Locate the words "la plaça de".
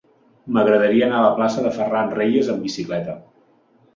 1.25-1.75